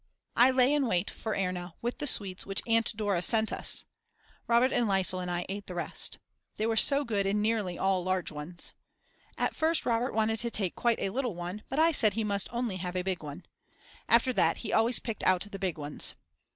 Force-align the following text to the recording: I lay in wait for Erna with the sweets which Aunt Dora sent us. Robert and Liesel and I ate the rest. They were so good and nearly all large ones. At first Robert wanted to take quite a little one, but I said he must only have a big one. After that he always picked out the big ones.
I 0.35 0.49
lay 0.49 0.73
in 0.73 0.87
wait 0.87 1.11
for 1.11 1.35
Erna 1.35 1.75
with 1.83 1.99
the 1.99 2.07
sweets 2.07 2.43
which 2.43 2.63
Aunt 2.65 2.97
Dora 2.97 3.21
sent 3.21 3.53
us. 3.53 3.85
Robert 4.47 4.73
and 4.73 4.87
Liesel 4.87 5.21
and 5.21 5.29
I 5.29 5.45
ate 5.47 5.67
the 5.67 5.75
rest. 5.75 6.17
They 6.57 6.65
were 6.65 6.75
so 6.75 7.05
good 7.05 7.27
and 7.27 7.39
nearly 7.39 7.77
all 7.77 8.03
large 8.03 8.31
ones. 8.31 8.73
At 9.37 9.55
first 9.55 9.85
Robert 9.85 10.15
wanted 10.15 10.39
to 10.39 10.49
take 10.49 10.73
quite 10.73 10.97
a 10.99 11.09
little 11.11 11.35
one, 11.35 11.61
but 11.69 11.77
I 11.77 11.91
said 11.91 12.13
he 12.15 12.23
must 12.23 12.49
only 12.51 12.77
have 12.77 12.95
a 12.95 13.03
big 13.03 13.21
one. 13.21 13.45
After 14.09 14.33
that 14.33 14.57
he 14.65 14.73
always 14.73 14.97
picked 14.97 15.21
out 15.21 15.45
the 15.51 15.59
big 15.59 15.77
ones. 15.77 16.15